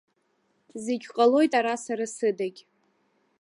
Зегь 0.83 1.07
ҟалоит 1.15 1.51
ара 1.59 1.75
сара 1.85 2.05
сыдагь. 2.15 2.59